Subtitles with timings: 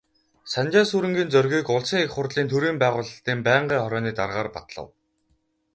[0.53, 4.89] Санжаасүрэнгийн Зоригийг Улсын Их Хурлын төрийн байгуулалтын байнгын хорооны даргаар батлав.